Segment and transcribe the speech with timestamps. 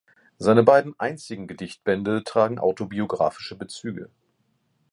[0.39, 4.09] Seine beiden einzigen Gedichtbände tragen autobiographische Bezüge.